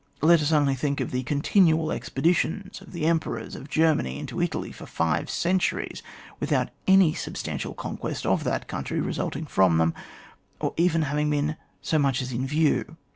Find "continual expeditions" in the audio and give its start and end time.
1.21-2.81